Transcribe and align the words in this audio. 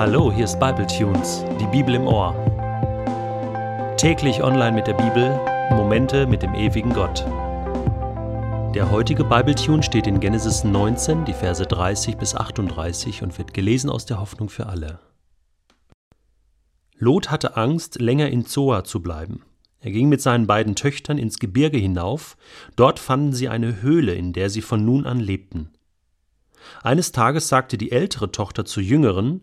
Hallo, 0.00 0.32
hier 0.32 0.46
ist 0.46 0.58
Bible 0.58 0.86
Tunes, 0.86 1.44
die 1.60 1.66
Bibel 1.66 1.94
im 1.94 2.06
Ohr. 2.06 2.34
Täglich 3.98 4.42
online 4.42 4.72
mit 4.72 4.86
der 4.86 4.94
Bibel, 4.94 5.38
Momente 5.76 6.26
mit 6.26 6.40
dem 6.40 6.54
ewigen 6.54 6.94
Gott. 6.94 7.26
Der 8.74 8.90
heutige 8.90 9.24
Bible 9.24 9.54
Tune 9.54 9.82
steht 9.82 10.06
in 10.06 10.18
Genesis 10.18 10.64
19, 10.64 11.26
die 11.26 11.34
Verse 11.34 11.62
30 11.66 12.16
bis 12.16 12.34
38 12.34 13.22
und 13.22 13.36
wird 13.36 13.52
gelesen 13.52 13.90
aus 13.90 14.06
der 14.06 14.18
Hoffnung 14.18 14.48
für 14.48 14.68
alle. 14.68 15.00
Lot 16.96 17.30
hatte 17.30 17.58
Angst, 17.58 18.00
länger 18.00 18.30
in 18.30 18.46
Zoa 18.46 18.84
zu 18.84 19.02
bleiben. 19.02 19.42
Er 19.80 19.90
ging 19.90 20.08
mit 20.08 20.22
seinen 20.22 20.46
beiden 20.46 20.76
Töchtern 20.76 21.18
ins 21.18 21.38
Gebirge 21.38 21.76
hinauf, 21.76 22.38
dort 22.74 22.98
fanden 22.98 23.34
sie 23.34 23.50
eine 23.50 23.82
Höhle, 23.82 24.14
in 24.14 24.32
der 24.32 24.48
sie 24.48 24.62
von 24.62 24.82
nun 24.82 25.04
an 25.04 25.20
lebten. 25.20 25.74
Eines 26.82 27.12
Tages 27.12 27.48
sagte 27.48 27.76
die 27.76 27.92
ältere 27.92 28.32
Tochter 28.32 28.64
zur 28.64 28.82
jüngeren 28.82 29.42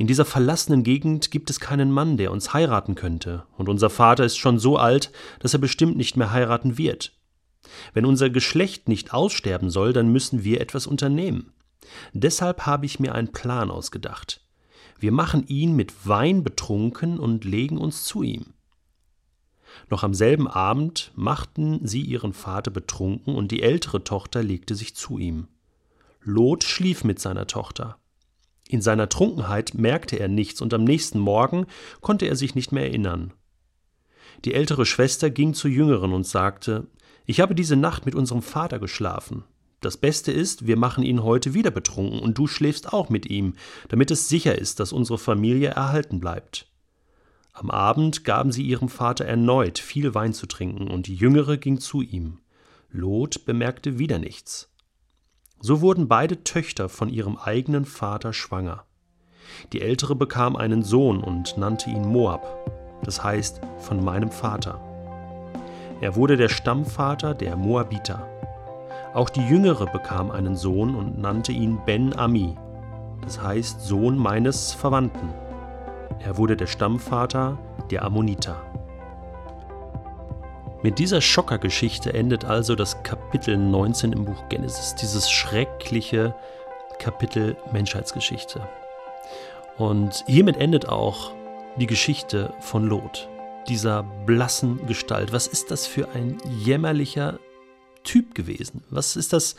In 0.00 0.06
dieser 0.06 0.24
verlassenen 0.24 0.82
Gegend 0.82 1.30
gibt 1.30 1.50
es 1.50 1.60
keinen 1.60 1.92
Mann, 1.92 2.16
der 2.16 2.32
uns 2.32 2.54
heiraten 2.54 2.94
könnte, 2.94 3.44
und 3.58 3.68
unser 3.68 3.90
Vater 3.90 4.24
ist 4.24 4.38
schon 4.38 4.58
so 4.58 4.78
alt, 4.78 5.12
dass 5.40 5.52
er 5.52 5.60
bestimmt 5.60 5.98
nicht 5.98 6.16
mehr 6.16 6.32
heiraten 6.32 6.78
wird. 6.78 7.12
Wenn 7.92 8.06
unser 8.06 8.30
Geschlecht 8.30 8.88
nicht 8.88 9.12
aussterben 9.12 9.68
soll, 9.68 9.92
dann 9.92 10.10
müssen 10.10 10.42
wir 10.42 10.62
etwas 10.62 10.86
unternehmen. 10.86 11.52
Deshalb 12.14 12.64
habe 12.64 12.86
ich 12.86 12.98
mir 12.98 13.14
einen 13.14 13.32
Plan 13.32 13.70
ausgedacht. 13.70 14.42
Wir 14.98 15.12
machen 15.12 15.46
ihn 15.48 15.76
mit 15.76 16.08
Wein 16.08 16.44
betrunken 16.44 17.18
und 17.18 17.44
legen 17.44 17.76
uns 17.76 18.04
zu 18.04 18.22
ihm. 18.22 18.54
Noch 19.90 20.02
am 20.02 20.14
selben 20.14 20.48
Abend 20.48 21.12
machten 21.14 21.86
sie 21.86 22.00
ihren 22.00 22.32
Vater 22.32 22.70
betrunken, 22.70 23.34
und 23.34 23.52
die 23.52 23.62
ältere 23.62 24.02
Tochter 24.02 24.42
legte 24.42 24.74
sich 24.74 24.96
zu 24.96 25.18
ihm. 25.18 25.48
Lot 26.22 26.64
schlief 26.64 27.04
mit 27.04 27.20
seiner 27.20 27.46
Tochter. 27.46 27.99
In 28.70 28.82
seiner 28.82 29.08
Trunkenheit 29.08 29.74
merkte 29.74 30.20
er 30.20 30.28
nichts, 30.28 30.60
und 30.60 30.72
am 30.72 30.84
nächsten 30.84 31.18
Morgen 31.18 31.66
konnte 32.00 32.26
er 32.26 32.36
sich 32.36 32.54
nicht 32.54 32.70
mehr 32.70 32.84
erinnern. 32.84 33.32
Die 34.44 34.54
ältere 34.54 34.86
Schwester 34.86 35.28
ging 35.28 35.54
zur 35.54 35.72
jüngeren 35.72 36.12
und 36.12 36.24
sagte 36.24 36.86
Ich 37.26 37.40
habe 37.40 37.56
diese 37.56 37.74
Nacht 37.74 38.06
mit 38.06 38.14
unserem 38.14 38.42
Vater 38.42 38.78
geschlafen. 38.78 39.42
Das 39.80 39.96
Beste 39.96 40.30
ist, 40.30 40.68
wir 40.68 40.76
machen 40.76 41.02
ihn 41.02 41.24
heute 41.24 41.52
wieder 41.52 41.72
betrunken, 41.72 42.20
und 42.20 42.38
du 42.38 42.46
schläfst 42.46 42.92
auch 42.92 43.08
mit 43.08 43.26
ihm, 43.26 43.54
damit 43.88 44.12
es 44.12 44.28
sicher 44.28 44.56
ist, 44.56 44.78
dass 44.78 44.92
unsere 44.92 45.18
Familie 45.18 45.70
erhalten 45.70 46.20
bleibt. 46.20 46.70
Am 47.52 47.72
Abend 47.72 48.22
gaben 48.22 48.52
sie 48.52 48.62
ihrem 48.62 48.88
Vater 48.88 49.24
erneut 49.24 49.80
viel 49.80 50.14
Wein 50.14 50.32
zu 50.32 50.46
trinken, 50.46 50.86
und 50.88 51.08
die 51.08 51.16
Jüngere 51.16 51.56
ging 51.56 51.80
zu 51.80 52.02
ihm. 52.02 52.38
Lot 52.92 53.46
bemerkte 53.46 53.98
wieder 53.98 54.20
nichts. 54.20 54.69
So 55.62 55.82
wurden 55.82 56.08
beide 56.08 56.42
Töchter 56.42 56.88
von 56.88 57.10
ihrem 57.10 57.36
eigenen 57.36 57.84
Vater 57.84 58.32
schwanger. 58.32 58.84
Die 59.72 59.82
ältere 59.82 60.16
bekam 60.16 60.56
einen 60.56 60.82
Sohn 60.82 61.22
und 61.22 61.58
nannte 61.58 61.90
ihn 61.90 62.08
Moab, 62.08 62.46
das 63.04 63.22
heißt 63.22 63.60
von 63.78 64.02
meinem 64.02 64.30
Vater. 64.30 64.80
Er 66.00 66.16
wurde 66.16 66.38
der 66.38 66.48
Stammvater 66.48 67.34
der 67.34 67.56
Moabiter. 67.56 68.26
Auch 69.12 69.28
die 69.28 69.46
jüngere 69.46 69.86
bekam 69.86 70.30
einen 70.30 70.56
Sohn 70.56 70.94
und 70.94 71.18
nannte 71.18 71.52
ihn 71.52 71.78
Ben 71.84 72.16
Ami, 72.16 72.56
das 73.22 73.42
heißt 73.42 73.82
Sohn 73.82 74.16
meines 74.16 74.72
Verwandten. 74.72 75.28
Er 76.20 76.38
wurde 76.38 76.56
der 76.56 76.68
Stammvater 76.68 77.58
der 77.90 78.04
Ammoniter. 78.04 78.69
Mit 80.82 80.98
dieser 80.98 81.20
Schockergeschichte 81.20 82.14
endet 82.14 82.46
also 82.46 82.74
das 82.74 83.02
Kapitel 83.02 83.58
19 83.58 84.14
im 84.14 84.24
Buch 84.24 84.48
Genesis, 84.48 84.94
dieses 84.94 85.30
schreckliche 85.30 86.34
Kapitel 86.98 87.54
Menschheitsgeschichte. 87.70 88.66
Und 89.76 90.24
hiermit 90.26 90.56
endet 90.56 90.88
auch 90.88 91.32
die 91.76 91.86
Geschichte 91.86 92.54
von 92.60 92.86
Lot, 92.86 93.28
dieser 93.68 94.04
blassen 94.24 94.86
Gestalt. 94.86 95.34
Was 95.34 95.48
ist 95.48 95.70
das 95.70 95.86
für 95.86 96.08
ein 96.12 96.38
jämmerlicher 96.48 97.38
Typ 98.02 98.34
gewesen? 98.34 98.82
Was 98.88 99.16
ist 99.16 99.34
das 99.34 99.56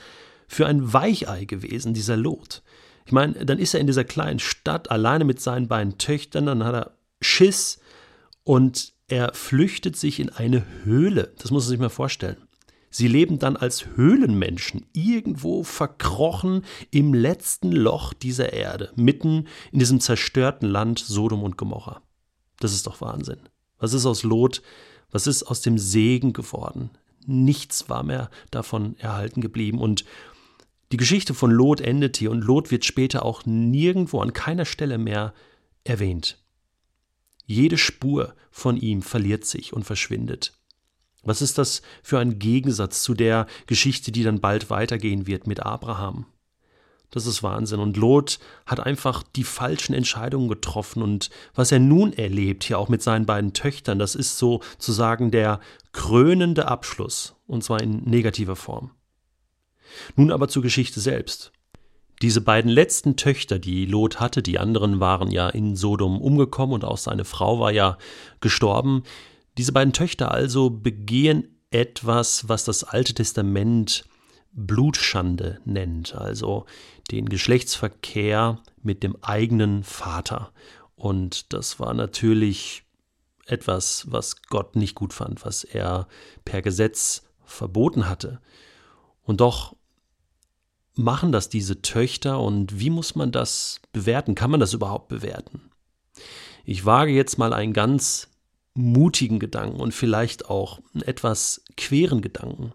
für 0.47 0.65
ein 0.65 0.91
Weichei 0.91 1.45
gewesen, 1.45 1.93
dieser 1.93 2.17
Lot? 2.17 2.63
Ich 3.05 3.11
meine, 3.11 3.45
dann 3.45 3.59
ist 3.59 3.75
er 3.75 3.79
in 3.79 3.85
dieser 3.87 4.05
kleinen 4.05 4.39
Stadt 4.39 4.89
alleine 4.89 5.25
mit 5.25 5.39
seinen 5.39 5.67
beiden 5.67 5.99
Töchtern, 5.99 6.47
dann 6.47 6.63
hat 6.63 6.73
er 6.73 6.91
Schiss 7.21 7.79
und 8.43 8.93
er 9.07 9.33
flüchtet 9.33 9.97
sich 9.97 10.19
in 10.19 10.29
eine 10.29 10.65
Höhle. 10.83 11.33
Das 11.37 11.51
muss 11.51 11.63
man 11.63 11.69
sich 11.69 11.79
mal 11.79 11.89
vorstellen. 11.89 12.37
Sie 12.89 13.07
leben 13.07 13.39
dann 13.39 13.55
als 13.55 13.85
Höhlenmenschen 13.95 14.85
irgendwo 14.91 15.63
verkrochen 15.63 16.65
im 16.91 17.13
letzten 17.13 17.71
Loch 17.71 18.13
dieser 18.13 18.51
Erde, 18.51 18.91
mitten 18.95 19.47
in 19.71 19.79
diesem 19.79 20.01
zerstörten 20.01 20.67
Land 20.67 20.99
Sodom 20.99 21.43
und 21.43 21.57
Gomorra. 21.57 22.01
Das 22.59 22.73
ist 22.73 22.87
doch 22.87 22.99
Wahnsinn. 22.99 23.39
Was 23.79 23.93
ist 23.93 24.05
aus 24.05 24.23
Lot? 24.23 24.61
Was 25.09 25.25
ist 25.25 25.43
aus 25.43 25.61
dem 25.61 25.77
Segen 25.77 26.33
geworden? 26.33 26.89
Nichts 27.25 27.89
war 27.89 28.03
mehr 28.03 28.29
davon 28.49 28.97
erhalten 28.97 29.41
geblieben. 29.41 29.79
Und 29.79 30.03
die 30.91 30.97
Geschichte 30.97 31.33
von 31.33 31.51
Lot 31.51 31.79
endet 31.79 32.17
hier 32.17 32.31
und 32.31 32.43
Lot 32.43 32.71
wird 32.71 32.83
später 32.83 33.23
auch 33.23 33.45
nirgendwo 33.45 34.19
an 34.19 34.33
keiner 34.33 34.65
Stelle 34.65 34.97
mehr 34.97 35.33
erwähnt. 35.85 36.40
Jede 37.45 37.77
Spur 37.77 38.35
von 38.49 38.77
ihm 38.77 39.01
verliert 39.01 39.45
sich 39.45 39.73
und 39.73 39.83
verschwindet. 39.83 40.53
Was 41.23 41.41
ist 41.41 41.57
das 41.57 41.81
für 42.01 42.19
ein 42.19 42.39
Gegensatz 42.39 43.03
zu 43.03 43.13
der 43.13 43.45
Geschichte, 43.67 44.11
die 44.11 44.23
dann 44.23 44.41
bald 44.41 44.69
weitergehen 44.69 45.27
wird 45.27 45.47
mit 45.47 45.61
Abraham? 45.61 46.25
Das 47.11 47.25
ist 47.25 47.43
Wahnsinn. 47.43 47.79
Und 47.79 47.97
Lot 47.97 48.39
hat 48.65 48.79
einfach 48.79 49.21
die 49.35 49.43
falschen 49.43 49.93
Entscheidungen 49.93 50.47
getroffen. 50.47 51.03
Und 51.03 51.29
was 51.53 51.71
er 51.71 51.79
nun 51.79 52.13
erlebt, 52.13 52.63
hier 52.63 52.79
auch 52.79 52.89
mit 52.89 53.03
seinen 53.03 53.25
beiden 53.25 53.53
Töchtern, 53.53 53.99
das 53.99 54.15
ist 54.15 54.37
sozusagen 54.37 55.29
der 55.29 55.59
krönende 55.91 56.69
Abschluss. 56.69 57.35
Und 57.47 57.63
zwar 57.63 57.81
in 57.81 58.03
negativer 58.05 58.55
Form. 58.55 58.91
Nun 60.15 60.31
aber 60.31 60.47
zur 60.47 60.63
Geschichte 60.63 61.01
selbst. 61.01 61.51
Diese 62.21 62.41
beiden 62.41 62.69
letzten 62.69 63.15
Töchter, 63.15 63.57
die 63.57 63.85
Lot 63.85 64.19
hatte, 64.19 64.43
die 64.43 64.59
anderen 64.59 64.99
waren 64.99 65.31
ja 65.31 65.49
in 65.49 65.75
Sodom 65.75 66.21
umgekommen 66.21 66.75
und 66.75 66.85
auch 66.85 66.97
seine 66.97 67.25
Frau 67.25 67.59
war 67.59 67.71
ja 67.71 67.97
gestorben. 68.41 69.03
Diese 69.57 69.71
beiden 69.71 69.93
Töchter 69.93 70.31
also 70.31 70.69
begehen 70.69 71.47
etwas, 71.71 72.47
was 72.47 72.63
das 72.63 72.83
Alte 72.83 73.13
Testament 73.13 74.05
Blutschande 74.53 75.59
nennt, 75.65 76.13
also 76.13 76.65
den 77.09 77.27
Geschlechtsverkehr 77.27 78.59
mit 78.83 79.01
dem 79.01 79.15
eigenen 79.23 79.83
Vater. 79.83 80.51
Und 80.95 81.53
das 81.53 81.79
war 81.79 81.93
natürlich 81.93 82.83
etwas, 83.47 84.11
was 84.11 84.43
Gott 84.43 84.75
nicht 84.75 84.93
gut 84.93 85.13
fand, 85.13 85.43
was 85.45 85.63
er 85.63 86.07
per 86.45 86.61
Gesetz 86.61 87.23
verboten 87.43 88.07
hatte. 88.07 88.39
Und 89.23 89.41
doch 89.41 89.75
machen 90.95 91.31
das 91.31 91.49
diese 91.49 91.81
Töchter 91.81 92.39
und 92.39 92.79
wie 92.79 92.89
muss 92.89 93.15
man 93.15 93.31
das 93.31 93.81
bewerten? 93.93 94.35
Kann 94.35 94.51
man 94.51 94.59
das 94.59 94.73
überhaupt 94.73 95.07
bewerten? 95.07 95.71
Ich 96.65 96.85
wage 96.85 97.11
jetzt 97.11 97.37
mal 97.37 97.53
einen 97.53 97.73
ganz 97.73 98.27
mutigen 98.73 99.39
Gedanken 99.39 99.79
und 99.79 99.93
vielleicht 99.93 100.49
auch 100.49 100.79
einen 100.93 101.03
etwas 101.03 101.63
queren 101.75 102.21
Gedanken. 102.21 102.73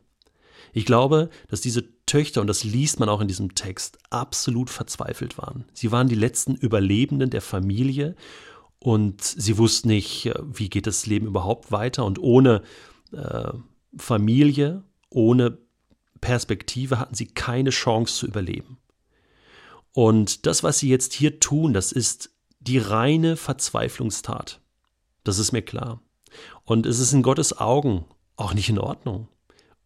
Ich 0.73 0.85
glaube, 0.85 1.31
dass 1.49 1.63
diese 1.63 1.85
Töchter, 2.05 2.41
und 2.41 2.49
das 2.49 2.65
liest 2.65 3.01
man 3.01 3.09
auch 3.09 3.21
in 3.21 3.29
diesem 3.29 3.55
Text, 3.55 3.99
absolut 4.11 4.69
verzweifelt 4.69 5.39
waren. 5.39 5.65
Sie 5.73 5.91
waren 5.91 6.09
die 6.09 6.15
letzten 6.15 6.55
Überlebenden 6.55 7.31
der 7.31 7.41
Familie 7.41 8.15
und 8.79 9.23
sie 9.23 9.57
wussten 9.57 9.89
nicht, 9.89 10.31
wie 10.45 10.69
geht 10.69 10.87
das 10.87 11.07
Leben 11.07 11.27
überhaupt 11.27 11.73
weiter. 11.73 12.05
Und 12.05 12.19
ohne 12.19 12.63
äh, 13.13 13.53
Familie, 13.97 14.85
ohne 15.09 15.59
Perspektive 16.21 16.99
hatten 16.99 17.15
sie 17.15 17.27
keine 17.27 17.71
Chance 17.71 18.17
zu 18.17 18.27
überleben. 18.27 18.79
Und 19.93 20.47
das, 20.47 20.63
was 20.63 20.79
sie 20.79 20.89
jetzt 20.89 21.15
hier 21.15 21.41
tun, 21.41 21.73
das 21.73 21.93
ist 21.93 22.31
die 22.61 22.79
reine 22.79 23.37
Verzweiflungstat. 23.37 24.61
Das 25.25 25.39
ist 25.39 25.53
mir 25.53 25.63
klar. 25.63 26.03
Und 26.65 26.87
es 26.87 26.99
ist 26.99 27.13
in 27.13 27.23
Gottes 27.23 27.59
Augen 27.59 28.05
auch 28.37 28.55
nicht 28.55 28.69
in 28.69 28.79
Ordnung. 28.79 29.29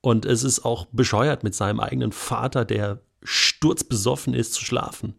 Und 0.00 0.24
es 0.24 0.42
ist 0.42 0.64
auch 0.64 0.86
bescheuert, 0.86 1.44
mit 1.44 1.54
seinem 1.54 1.80
eigenen 1.80 2.12
Vater, 2.12 2.64
der 2.64 3.02
sturzbesoffen 3.22 4.34
ist, 4.34 4.54
zu 4.54 4.64
schlafen. 4.64 5.14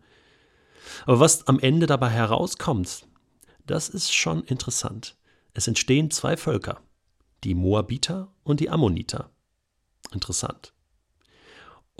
Aber 1.05 1.19
was 1.19 1.47
am 1.47 1.59
Ende 1.59 1.85
dabei 1.85 2.09
herauskommt, 2.09 3.07
das 3.65 3.89
ist 3.89 4.13
schon 4.13 4.43
interessant. 4.43 5.15
Es 5.53 5.67
entstehen 5.67 6.11
zwei 6.11 6.35
Völker, 6.35 6.81
die 7.43 7.55
Moabiter 7.55 8.33
und 8.43 8.59
die 8.59 8.69
Ammoniter. 8.69 9.29
Interessant. 10.11 10.73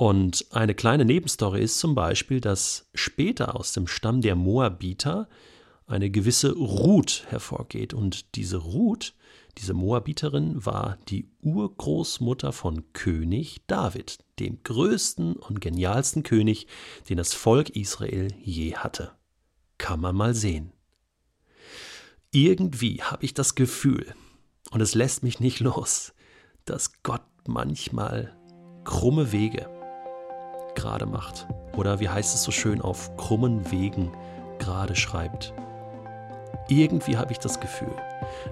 Und 0.02 0.48
eine 0.50 0.74
kleine 0.74 1.06
Nebenstory 1.06 1.62
ist 1.62 1.78
zum 1.78 1.94
Beispiel, 1.94 2.42
dass 2.42 2.90
später 2.96 3.56
aus 3.56 3.72
dem 3.74 3.86
Stamm 3.86 4.22
der 4.22 4.36
Moabiter 4.36 5.30
eine 5.86 6.10
gewisse 6.10 6.56
Ruth 6.56 7.26
hervorgeht. 7.30 7.94
Und 7.94 8.34
diese 8.34 8.58
Ruth, 8.58 9.14
diese 9.60 9.76
Moabiterin, 9.76 10.66
war 10.66 10.98
die 11.08 11.30
Urgroßmutter 11.44 12.52
von 12.52 12.92
König 12.94 13.62
David, 13.68 14.18
dem 14.40 14.64
größten 14.64 15.36
und 15.36 15.62
genialsten 15.62 16.24
König, 16.24 16.66
den 17.08 17.18
das 17.18 17.36
Volk 17.36 17.70
Israel 17.70 18.30
je 18.42 18.74
hatte. 18.74 19.12
kann 19.78 20.00
man 20.00 20.16
mal 20.16 20.34
sehen. 20.34 20.74
Irgendwie 22.32 23.04
habe 23.04 23.24
ich 23.24 23.36
das 23.36 23.54
Gefühl, 23.54 24.16
und 24.72 24.82
es 24.82 24.96
lässt 24.96 25.22
mich 25.22 25.40
nicht 25.40 25.60
los, 25.60 26.16
dass 26.66 27.04
Gott 27.04 27.22
manchmal 27.46 28.36
krumme 28.84 29.32
Wege 29.32 29.70
gerade 30.82 31.06
macht. 31.06 31.48
Oder 31.78 32.00
wie 32.00 32.10
heißt 32.10 32.34
es 32.36 32.44
so 32.44 32.52
schön, 32.52 32.82
auf 32.82 33.16
krummen 33.16 33.72
Wegen 33.72 34.12
gerade 34.60 34.96
schreibt. 34.96 35.54
Irgendwie 36.68 37.18
habe 37.18 37.32
ich 37.32 37.40
das 37.40 37.60
Gefühl, 37.60 37.94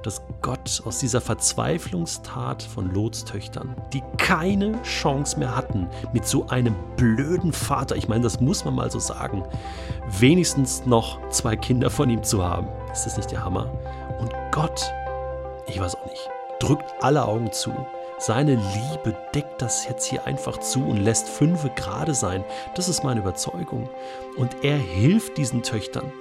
dass 0.04 0.22
Gott 0.42 0.82
aus 0.86 1.00
dieser 1.00 1.22
Verzweiflungstat 1.22 2.64
von 2.64 2.94
Lots 2.94 3.24
Töchtern, 3.24 3.76
die 3.94 4.04
keine 4.18 4.82
Chance 4.84 5.40
mehr 5.40 5.56
hatten, 5.56 5.88
mit 6.12 6.26
so 6.26 6.48
einem 6.48 6.76
blöden 6.98 7.54
Vater, 7.54 7.96
ich 7.96 8.08
meine, 8.08 8.24
das 8.24 8.42
muss 8.42 8.66
man 8.66 8.76
mal 8.76 8.92
so 8.92 9.00
sagen, 9.00 9.44
wenigstens 10.20 10.86
noch 10.86 11.20
zwei 11.30 11.56
Kinder 11.56 11.90
von 11.90 12.10
ihm 12.10 12.24
zu 12.24 12.44
haben. 12.44 12.68
Ist 12.92 13.06
das 13.06 13.16
nicht 13.16 13.32
der 13.32 13.44
Hammer? 13.44 13.72
Und 14.20 14.34
Gott, 14.52 14.82
ich 15.68 15.80
weiß 15.80 15.96
auch 15.96 16.06
nicht, 16.06 16.30
drückt 16.60 16.92
alle 17.02 17.24
Augen 17.24 17.52
zu. 17.52 17.72
Seine 18.20 18.56
Liebe 18.56 19.18
deckt 19.34 19.62
das 19.62 19.88
jetzt 19.88 20.06
hier 20.06 20.28
einfach 20.28 20.58
zu 20.60 20.84
und 20.84 20.98
lässt 20.98 21.30
fünfe 21.30 21.72
gerade 21.76 22.14
sein. 22.14 22.44
Das 22.76 22.90
ist 22.90 23.04
meine 23.04 23.22
Überzeugung. 23.22 23.90
Und 24.36 24.58
er 24.62 24.78
hilft 24.78 25.38
diesen 25.38 25.64
Töchtern 25.64 26.12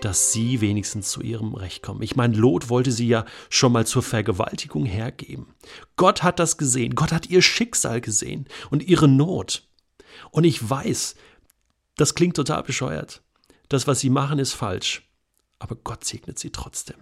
dass 0.00 0.32
sie 0.32 0.60
wenigstens 0.60 1.10
zu 1.10 1.20
ihrem 1.22 1.54
Recht 1.54 1.82
kommen. 1.82 2.02
Ich 2.02 2.16
meine, 2.16 2.36
Lot 2.36 2.68
wollte 2.68 2.92
sie 2.92 3.08
ja 3.08 3.24
schon 3.50 3.72
mal 3.72 3.86
zur 3.86 4.02
Vergewaltigung 4.02 4.84
hergeben. 4.84 5.54
Gott 5.96 6.22
hat 6.22 6.38
das 6.38 6.56
gesehen. 6.56 6.94
Gott 6.94 7.12
hat 7.12 7.28
ihr 7.30 7.42
Schicksal 7.42 8.00
gesehen 8.00 8.46
und 8.70 8.84
ihre 8.84 9.08
Not. 9.08 9.68
Und 10.30 10.44
ich 10.44 10.68
weiß, 10.68 11.16
das 11.96 12.14
klingt 12.14 12.36
total 12.36 12.62
bescheuert. 12.62 13.22
Das, 13.68 13.86
was 13.86 14.00
sie 14.00 14.10
machen, 14.10 14.38
ist 14.38 14.52
falsch. 14.52 15.08
Aber 15.58 15.74
Gott 15.74 16.04
segnet 16.04 16.38
sie 16.38 16.50
trotzdem. 16.50 16.96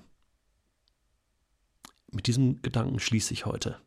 Mit 2.11 2.27
diesem 2.27 2.63
Gedanken 2.63 2.99
schließe 2.99 3.35
ich 3.35 3.45
heute. 3.45 3.79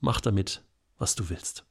Mach 0.00 0.20
damit, 0.20 0.62
was 0.98 1.14
du 1.14 1.28
willst. 1.28 1.64